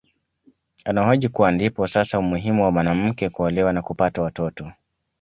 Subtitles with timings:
[0.85, 4.71] Anahoji kuwa ndipo sasa umuhimu wa mwanamke kuolewa na kupata watoto